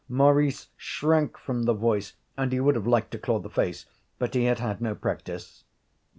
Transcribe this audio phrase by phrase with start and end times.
[0.09, 3.85] Maurice shrank from the voice, and he would have liked to claw the face,
[4.17, 5.63] but he had had no practice.